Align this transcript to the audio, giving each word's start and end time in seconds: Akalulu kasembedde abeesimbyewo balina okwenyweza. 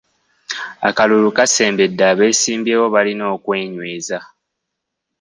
Akalulu 0.89 1.29
kasembedde 1.37 2.03
abeesimbyewo 2.11 2.85
balina 2.95 3.25
okwenyweza. 3.35 4.19